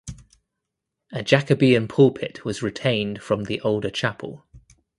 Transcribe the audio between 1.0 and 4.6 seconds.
A Jacobean pulpit was retained from the older chapel.